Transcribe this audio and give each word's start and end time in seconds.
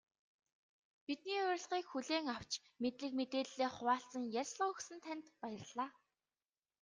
Бидний 1.05 1.41
урилгыг 1.51 1.85
хүлээн 1.89 2.27
авч, 2.35 2.51
мэдлэг 2.81 3.13
мэдээллээ 3.19 3.69
хуваалцан 3.73 4.23
ярилцлага 4.41 4.71
өгсөн 4.73 4.99
танд 5.05 5.25
баярлалаа. 5.41 5.89